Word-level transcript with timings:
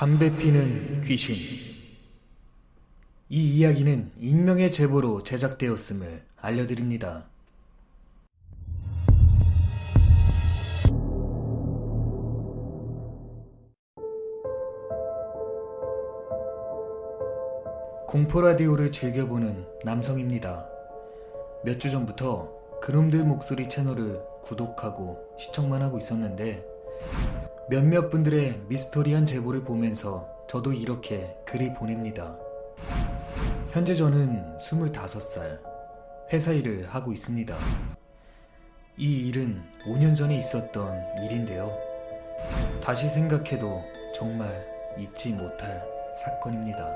담배 0.00 0.34
피는 0.34 1.02
귀신. 1.02 1.34
이 3.28 3.58
이야기는 3.58 4.12
익명의 4.18 4.72
제보로 4.72 5.22
제작되었음을 5.22 6.22
알려드립니다. 6.40 7.26
공포라디오를 18.08 18.92
즐겨보는 18.92 19.66
남성입니다. 19.84 20.66
몇 21.62 21.78
주 21.78 21.90
전부터 21.90 22.80
그놈들 22.80 23.24
목소리 23.24 23.68
채널을 23.68 24.22
구독하고 24.44 25.18
시청만 25.36 25.82
하고 25.82 25.98
있었는데 25.98 26.64
몇몇 27.70 28.10
분들의 28.10 28.64
미스터리한 28.66 29.26
제보를 29.26 29.62
보면서 29.62 30.28
저도 30.48 30.72
이렇게 30.72 31.36
글을 31.46 31.74
보냅니다. 31.74 32.36
현재 33.70 33.94
저는 33.94 34.58
25살, 34.58 35.60
회사 36.32 36.50
일을 36.50 36.88
하고 36.88 37.12
있습니다. 37.12 37.56
이 38.96 39.28
일은 39.28 39.62
5년 39.86 40.16
전에 40.16 40.36
있었던 40.36 41.00
일인데요. 41.24 41.72
다시 42.82 43.08
생각해도 43.08 43.80
정말 44.16 44.48
잊지 44.98 45.34
못할 45.34 45.80
사건입니다. 46.16 46.88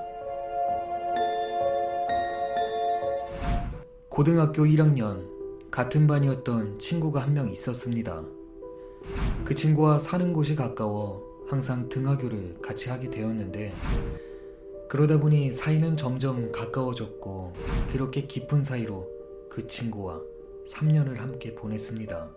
고등학교 4.09 4.65
1학년 4.65 5.71
같은 5.71 6.09
반이었던 6.09 6.81
친구가 6.81 7.23
한 7.23 7.33
명 7.35 7.49
있었습니다. 7.53 8.25
그 9.45 9.55
친구와 9.55 9.99
사는 9.99 10.33
곳이 10.33 10.57
가까워 10.57 11.23
항상 11.47 11.91
등하교를 11.91 12.57
같이 12.63 12.89
하게 12.89 13.11
되었는데 13.11 13.75
그러다 14.89 15.21
보니 15.21 15.53
사이는 15.53 15.99
점점 15.99 16.51
가까워졌고 16.51 17.53
그렇게 17.91 18.23
깊은 18.27 18.65
사이로 18.65 19.07
그 19.51 19.67
친구와 19.67 20.23
3년을 20.67 21.17
함께 21.17 21.55
보냈습니다. 21.55 22.35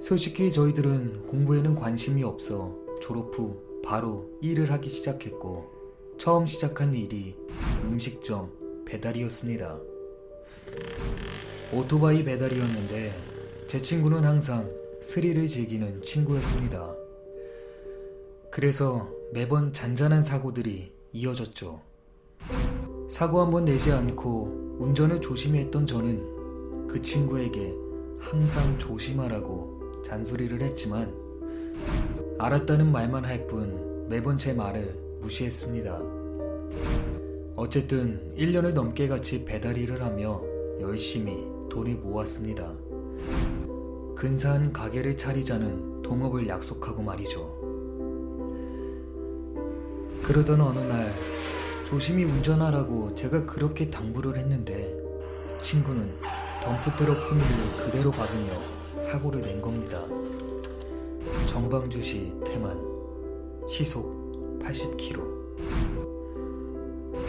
솔직히 0.00 0.50
저희들은 0.50 1.26
공부에는 1.26 1.76
관심이 1.76 2.24
없어 2.24 2.76
졸업 3.00 3.38
후 3.38 3.62
바로 3.84 4.28
일을 4.42 4.72
하기 4.72 4.88
시작했고 4.88 5.70
처음 6.18 6.44
시작한 6.46 6.92
일이 6.92 7.36
음식점 7.84 8.50
배달이었습니다. 8.84 9.78
오토바이 11.72 12.24
배달이었는데 12.24 13.16
제 13.68 13.80
친구는 13.80 14.24
항상 14.24 14.79
스릴을 15.00 15.46
즐기는 15.46 16.02
친구였습니다. 16.02 16.94
그래서 18.50 19.08
매번 19.32 19.72
잔잔한 19.72 20.22
사고들이 20.22 20.92
이어졌죠. 21.12 21.80
사고 23.08 23.40
한 23.40 23.50
번 23.50 23.64
내지 23.64 23.90
않고 23.92 24.76
운전을 24.78 25.20
조심히 25.20 25.58
했던 25.60 25.86
저는 25.86 26.86
그 26.86 27.00
친구에게 27.02 27.74
항상 28.18 28.78
조심하라고 28.78 30.02
잔소리를 30.04 30.60
했지만 30.62 31.12
알았다는 32.38 32.90
말만 32.90 33.24
할 33.24 33.46
뿐 33.46 34.08
매번 34.08 34.36
제 34.38 34.52
말을 34.52 34.94
무시했습니다. 35.20 36.00
어쨌든 37.56 38.32
1년을 38.36 38.72
넘게 38.74 39.08
같이 39.08 39.44
배달 39.44 39.76
일을 39.76 40.02
하며 40.02 40.42
열심히 40.80 41.44
돈을 41.68 41.96
모았습니다. 41.96 42.74
근사한 44.20 44.70
가게를 44.74 45.16
차리자는 45.16 46.02
동업을 46.02 46.46
약속하고 46.46 47.02
말이죠. 47.02 47.40
그러던 50.22 50.60
어느 50.60 50.78
날 50.80 51.10
조심히 51.88 52.24
운전하라고 52.24 53.14
제가 53.14 53.46
그렇게 53.46 53.88
당부를 53.88 54.36
했는데 54.36 54.94
친구는 55.62 56.12
덤프트럭 56.62 57.30
후미를 57.30 57.76
그대로 57.78 58.10
박으며 58.10 58.60
사고를 58.98 59.40
낸 59.40 59.62
겁니다. 59.62 60.04
정방주시 61.46 62.40
태만 62.44 62.78
시속 63.66 64.60
80km 64.62 65.18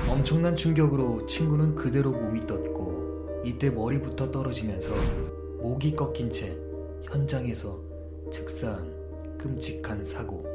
엄청난 0.09 0.57
충격으로 0.57 1.25
친구는 1.25 1.73
그대로 1.73 2.11
몸이 2.11 2.41
떴고 2.41 3.43
이때 3.45 3.69
머리부터 3.69 4.29
떨어지면서 4.29 4.93
목이 5.61 5.95
꺾인 5.95 6.29
채 6.29 6.70
현장에서 7.03 7.79
즉사한 8.31 9.37
끔찍한 9.37 10.03
사고. 10.03 10.45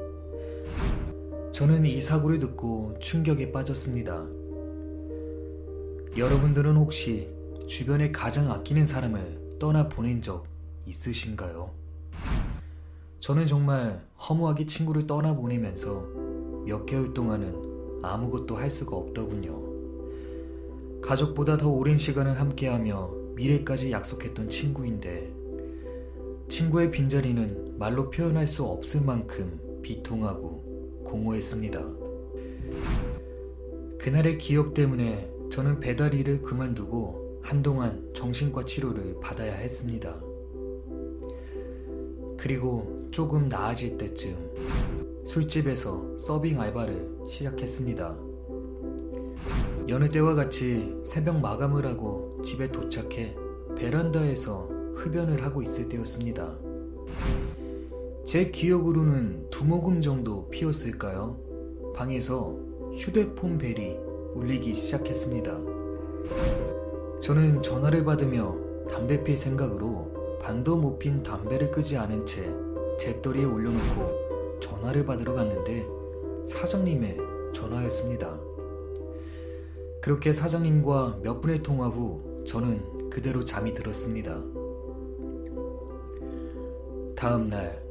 저는 1.52 1.86
이 1.86 2.00
사고를 2.00 2.38
듣고 2.38 2.98
충격에 2.98 3.50
빠졌습니다. 3.50 4.26
여러분들은 6.16 6.76
혹시 6.76 7.28
주변에 7.66 8.12
가장 8.12 8.50
아끼는 8.50 8.86
사람을 8.86 9.58
떠나 9.58 9.88
보낸 9.88 10.22
적 10.22 10.46
있으신가요? 10.86 11.70
저는 13.20 13.46
정말 13.46 14.06
허무하게 14.28 14.66
친구를 14.66 15.06
떠나 15.06 15.34
보내면서 15.34 16.06
몇 16.66 16.86
개월 16.86 17.12
동안은 17.12 18.02
아무것도 18.02 18.56
할 18.56 18.70
수가 18.70 18.96
없더군요. 18.96 19.62
가족보다 21.00 21.56
더 21.56 21.70
오랜 21.70 21.98
시간을 21.98 22.38
함께하며 22.38 23.10
미래까지 23.34 23.92
약속했던 23.92 24.48
친구인데 24.48 25.32
친구의 26.48 26.90
빈자리는 26.90 27.76
말로 27.78 28.10
표현할 28.10 28.46
수 28.46 28.64
없을 28.64 29.04
만큼 29.04 29.80
비통하고 29.82 31.02
공허했습니다. 31.04 31.80
그날의 33.98 34.38
기억 34.38 34.72
때문에 34.72 35.30
저는 35.50 35.80
배달 35.80 36.14
일을 36.14 36.42
그만두고 36.42 37.40
한동안 37.42 38.08
정신과 38.14 38.64
치료를 38.64 39.18
받아야 39.20 39.54
했습니다. 39.54 40.20
그리고 42.38 43.08
조금 43.10 43.48
나아질 43.48 43.98
때쯤 43.98 45.24
술집에서 45.26 46.18
서빙 46.18 46.60
알바를 46.60 47.26
시작했습니다. 47.28 48.16
여느 49.88 50.08
때와 50.08 50.34
같이 50.34 50.94
새벽 51.04 51.40
마감을 51.40 51.86
하고 51.86 52.40
집에 52.44 52.70
도착해 52.70 53.36
베란다에서 53.76 54.75
흡연을 54.96 55.44
하고 55.44 55.62
있을 55.62 55.88
때였습니다. 55.88 56.58
제 58.24 58.50
기억으로는 58.50 59.50
두 59.50 59.64
모금 59.64 60.00
정도 60.02 60.48
피었을까요? 60.50 61.38
방에서 61.94 62.58
휴대폰 62.92 63.58
벨이 63.58 63.96
울리기 64.34 64.74
시작했습니다. 64.74 65.58
저는 67.20 67.62
전화를 67.62 68.04
받으며 68.04 68.56
담배 68.90 69.22
필 69.22 69.36
생각으로 69.36 70.38
반도 70.40 70.76
못 70.76 70.98
핀 70.98 71.22
담배를 71.22 71.70
끄지 71.70 71.96
않은 71.96 72.26
채 72.26 72.52
재떨이에 72.98 73.44
올려놓고 73.44 74.58
전화를 74.60 75.06
받으러 75.06 75.34
갔는데 75.34 75.86
사장님의 76.46 77.18
전화였습니다. 77.52 78.38
그렇게 80.00 80.32
사장님과 80.32 81.20
몇 81.22 81.40
분의 81.40 81.62
통화 81.62 81.88
후 81.88 82.44
저는 82.46 83.10
그대로 83.10 83.44
잠이 83.44 83.72
들었습니다. 83.72 84.42
다음 87.16 87.48
날 87.48 87.82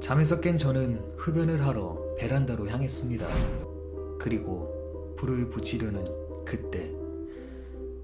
잠에서 0.00 0.40
깬 0.40 0.56
저는 0.56 0.98
흡연을 1.18 1.64
하러 1.66 1.98
베란다로 2.16 2.66
향했습니다. 2.68 3.26
그리고 4.18 5.14
불을 5.16 5.50
붙이려는 5.50 6.02
그때 6.46 6.90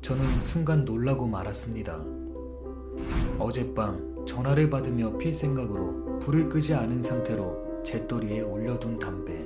저는 0.03 0.43
순간 0.43 0.85
놀라고 0.85 1.27
말았습니다. 1.27 2.05
어젯밤 3.39 4.25
전화를 4.27 4.69
받으며 4.69 5.17
필 5.17 5.33
생각으로 5.33 6.19
불을 6.19 6.51
끄지 6.51 6.75
않은 6.75 7.03
상태로 7.03 7.83
재떨이에 7.83 8.43
올려둔 8.43 8.99
담배. 8.99 9.43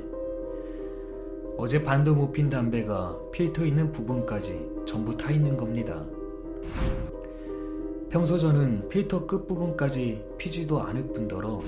어제 1.57 1.83
반도 1.85 2.15
못 2.17 2.33
핀 2.33 2.51
담배가 2.51 3.17
필터 3.31 3.65
있는 3.65 3.93
부분까지 3.93 4.71
전부 4.85 5.17
타 5.17 5.31
있는 5.31 5.57
겁니다. 5.57 6.05
평소 8.17 8.39
저는 8.39 8.89
필터 8.89 9.27
끝부분까지 9.27 10.25
피지도 10.39 10.81
않을 10.81 11.13
뿐더러 11.13 11.61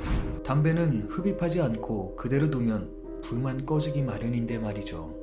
담배는 0.43 1.03
흡입하지 1.03 1.61
않고 1.61 2.17
그대로 2.17 2.49
두면 2.49 3.21
불만 3.23 3.67
꺼지기 3.67 4.01
마련인데 4.01 4.59
말이죠. 4.59 5.15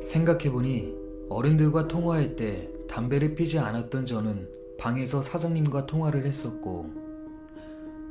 생각해보니 0.00 0.96
어른들과 1.28 1.86
통화할 1.86 2.34
때 2.34 2.72
담배를 2.88 3.36
피지 3.36 3.60
않았던 3.60 4.04
저는 4.04 4.48
방에서 4.80 5.22
사장님과 5.22 5.86
통화를 5.86 6.26
했었고 6.26 6.90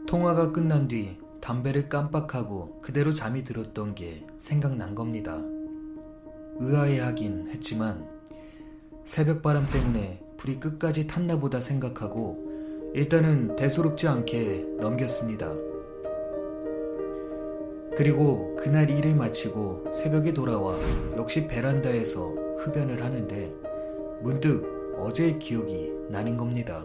통화가 0.07 0.53
끝난 0.53 0.87
뒤 0.87 1.17
담배를 1.41 1.89
깜빡하고 1.89 2.79
그대로 2.79 3.11
잠이 3.11 3.43
들었던 3.43 3.93
게 3.93 4.25
생각난 4.39 4.95
겁니다. 4.95 5.43
의아해 6.59 7.01
하긴 7.01 7.49
했지만 7.49 8.07
새벽 9.03 9.41
바람 9.41 9.69
때문에 9.69 10.30
불이 10.41 10.59
끝까지 10.59 11.05
탔나 11.05 11.39
보다 11.39 11.61
생각하고 11.61 12.91
일단은 12.95 13.55
대수롭지 13.55 14.07
않게 14.07 14.65
넘겼습니다. 14.79 15.53
그리고 17.95 18.55
그날 18.55 18.89
일을 18.89 19.15
마치고 19.15 19.91
새벽에 19.93 20.33
돌아와 20.33 20.75
역시 21.15 21.47
베란다에서 21.47 22.33
흡연을 22.57 23.03
하는데 23.03 23.53
문득 24.23 24.97
어제의 24.97 25.37
기억이 25.37 25.91
나는 26.09 26.37
겁니다. 26.37 26.83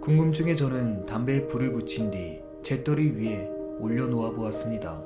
궁금증에 0.00 0.54
저는 0.54 1.04
담배에 1.04 1.46
불을 1.46 1.72
붙인 1.72 2.10
뒤 2.10 2.40
재떨이 2.62 3.18
위에 3.18 3.50
올려놓아 3.80 4.30
보았습니다. 4.30 5.04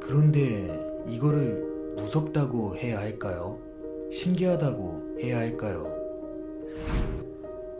그런데 0.00 1.04
이거를 1.08 1.94
무섭다고 1.94 2.74
해야 2.74 2.98
할까요? 2.98 3.71
신기하다고 4.12 5.20
해야 5.22 5.38
할까요? 5.38 5.90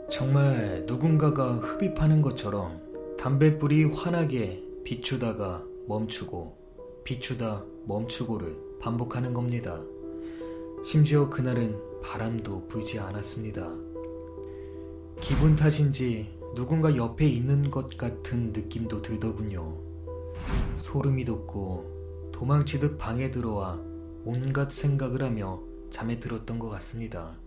정말 0.09 0.83
누군가가 0.87 1.53
흡입하는 1.53 2.23
것처럼 2.23 2.81
담뱃불이 3.17 3.85
환하게 3.85 4.63
비추다가 4.83 5.63
멈추고 5.87 6.57
비추다 7.03 7.63
멈추고를 7.85 8.57
반복하는 8.81 9.33
겁니다. 9.33 9.79
심지어 10.83 11.29
그날은 11.29 11.77
바람도 12.01 12.67
불지 12.67 12.99
않았습니다. 12.99 13.71
기분 15.21 15.55
탓인지 15.55 16.39
누군가 16.55 16.95
옆에 16.95 17.27
있는 17.27 17.69
것 17.69 17.95
같은 17.95 18.51
느낌도 18.51 19.03
들더군요. 19.03 19.77
소름이 20.79 21.25
돋고 21.25 22.31
도망치듯 22.33 22.97
방에 22.97 23.29
들어와 23.29 23.79
온갖 24.25 24.71
생각을 24.71 25.21
하며 25.21 25.72
잠에 25.93 26.19
들었던 26.19 26.57
것 26.57 26.69
같습니다. 26.69 27.37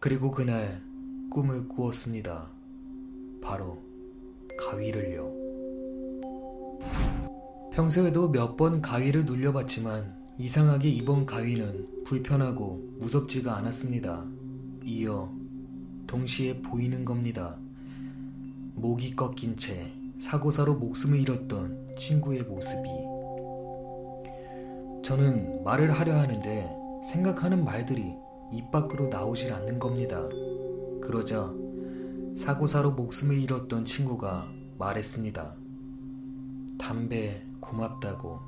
그리고 0.00 0.30
그날 0.30 0.82
꿈을 1.30 1.66
꾸었습니다. 1.66 2.50
바로 3.40 3.82
가위를요. 4.60 5.32
평소에도 7.72 8.28
몇 8.28 8.56
번 8.58 8.82
가위를 8.82 9.24
눌려봤지만 9.24 10.34
이상하게 10.38 10.90
이번 10.90 11.24
가위는 11.24 12.04
불편하고 12.04 12.96
무섭지가 13.00 13.56
않았습니다. 13.56 14.26
이어 14.84 15.32
동시에 16.06 16.60
보이는 16.60 17.02
겁니다. 17.06 17.58
목이 18.74 19.16
꺾인 19.16 19.56
채 19.56 19.90
사고사로 20.18 20.74
목숨을 20.76 21.18
잃었던 21.18 21.96
친구의 21.96 22.42
모습이. 22.42 23.13
저는 25.04 25.62
말을 25.64 25.90
하려 25.92 26.14
하는데 26.18 26.76
생각하는 27.04 27.62
말들이 27.64 28.16
입 28.52 28.70
밖으로 28.70 29.08
나오질 29.08 29.52
않는 29.52 29.78
겁니다. 29.78 30.16
그러자 31.02 31.52
사고사로 32.34 32.92
목숨을 32.92 33.38
잃었던 33.38 33.84
친구가 33.84 34.48
말했습니다. 34.78 35.54
담배 36.78 37.42
고맙다고. 37.60 38.40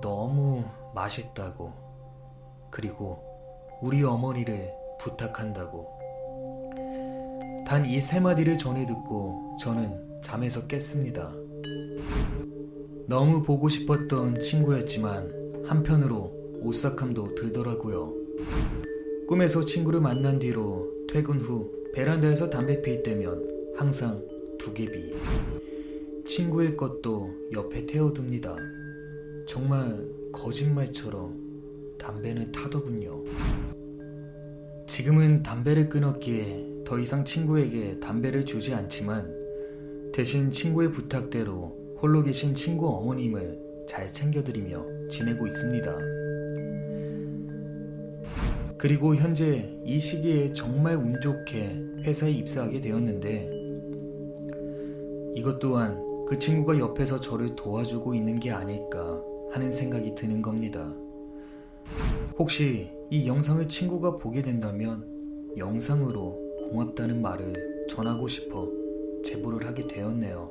너무 0.00 0.64
맛있다고. 0.94 1.72
그리고 2.70 3.22
우리 3.82 4.02
어머니를 4.02 4.72
부탁한다고. 4.98 5.94
단 7.66 7.84
이 7.84 8.00
세 8.00 8.20
마디를 8.20 8.56
전해 8.56 8.86
듣고 8.86 9.56
저는 9.60 10.22
잠에서 10.22 10.66
깼습니다. 10.66 11.30
너무 13.08 13.44
보고 13.44 13.68
싶었던 13.68 14.40
친구였지만 14.40 15.64
한편으로 15.64 16.58
오싹함도 16.60 17.36
들더라고요. 17.36 18.12
꿈에서 19.28 19.64
친구를 19.64 20.00
만난 20.00 20.40
뒤로 20.40 20.90
퇴근 21.08 21.38
후 21.38 21.72
베란다에서 21.94 22.50
담배 22.50 22.82
피울 22.82 23.04
때면 23.04 23.74
항상 23.76 24.26
두개비. 24.58 25.14
친구의 26.24 26.76
것도 26.76 27.30
옆에 27.52 27.86
태워둡니다. 27.86 28.56
정말 29.46 30.04
거짓말처럼 30.32 31.96
담배는 31.98 32.50
타더군요. 32.50 33.22
지금은 34.88 35.44
담배를 35.44 35.88
끊었기에 35.88 36.82
더 36.84 36.98
이상 36.98 37.24
친구에게 37.24 38.00
담배를 38.00 38.44
주지 38.44 38.74
않지만 38.74 39.32
대신 40.12 40.50
친구의 40.50 40.90
부탁대로 40.90 41.85
홀로 42.00 42.22
계신 42.22 42.54
친구 42.54 42.88
어머님을 42.88 43.86
잘 43.88 44.12
챙겨드리며 44.12 45.08
지내고 45.08 45.46
있습니다. 45.46 45.98
그리고 48.76 49.16
현재 49.16 49.80
이 49.84 49.98
시기에 49.98 50.52
정말 50.52 50.96
운 50.96 51.18
좋게 51.20 52.02
회사에 52.04 52.30
입사하게 52.32 52.82
되었는데 52.82 53.50
이것 55.34 55.58
또한 55.58 55.98
그 56.28 56.38
친구가 56.38 56.78
옆에서 56.78 57.18
저를 57.18 57.56
도와주고 57.56 58.14
있는 58.14 58.38
게 58.40 58.50
아닐까 58.50 59.22
하는 59.52 59.72
생각이 59.72 60.14
드는 60.14 60.42
겁니다. 60.42 60.94
혹시 62.38 62.92
이 63.10 63.26
영상을 63.26 63.66
친구가 63.68 64.18
보게 64.18 64.42
된다면 64.42 65.06
영상으로 65.56 66.68
고맙다는 66.70 67.22
말을 67.22 67.86
전하고 67.88 68.28
싶어 68.28 68.70
제보를 69.24 69.66
하게 69.66 69.86
되었네요. 69.86 70.50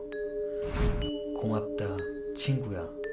고맙다, 1.45 1.97
친구야. 2.36 3.05